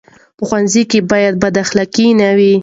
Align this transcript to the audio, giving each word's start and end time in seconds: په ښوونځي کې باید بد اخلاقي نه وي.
په 0.37 0.43
ښوونځي 0.47 0.83
کې 0.91 0.99
باید 1.11 1.33
بد 1.43 1.55
اخلاقي 1.63 2.07
نه 2.21 2.29
وي. 2.37 2.53